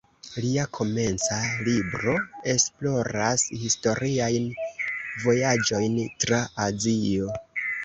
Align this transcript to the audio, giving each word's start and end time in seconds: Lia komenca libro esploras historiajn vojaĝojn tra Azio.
Lia 0.43 0.61
komenca 0.77 1.35
libro 1.67 2.15
esploras 2.53 3.45
historiajn 3.65 4.49
vojaĝojn 5.27 6.03
tra 6.27 6.43
Azio. 6.69 7.33